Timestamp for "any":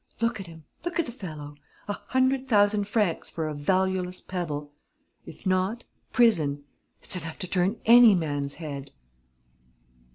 7.85-8.15